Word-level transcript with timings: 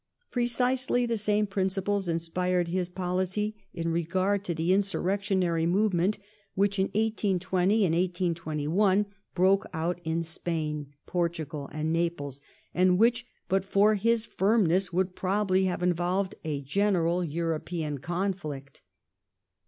Pi'ecisely 0.33 1.07
the 1.07 1.15
same 1.15 1.45
principles 1.45 2.07
inspired 2.07 2.69
his 2.69 2.89
policy 2.89 3.55
in 3.71 3.91
regard 3.91 4.43
to 4.45 4.55
the 4.55 4.73
insurrectionary 4.73 5.67
movement 5.67 6.17
which 6.55 6.79
in 6.79 6.85
1820 6.85 7.81
1821 7.83 9.05
broke 9.35 9.67
out 9.75 10.01
in 10.03 10.23
Spain, 10.23 10.91
Portugal, 11.05 11.69
and 11.71 11.93
Naples, 11.93 12.41
and 12.73 12.97
which, 12.97 13.27
but 13.47 13.63
for 13.63 13.93
his 13.93 14.25
firmness, 14.25 14.91
would 14.91 15.15
prob 15.15 15.51
ably 15.51 15.65
have 15.65 15.83
involved 15.83 16.33
a 16.43 16.61
general 16.61 17.23
European 17.23 17.99
conflict. 17.99 18.81